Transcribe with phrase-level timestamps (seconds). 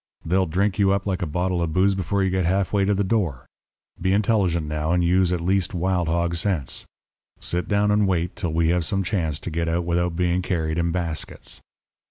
[0.25, 2.93] They'll drink you up like a bottle of booze before you get half way to
[2.95, 3.45] the door.
[4.01, 6.87] Be intelligent, now, and use at least wild hog sense.
[7.39, 10.79] Sit down and wait till we have some chance to get out without being carried
[10.79, 11.61] in baskets.'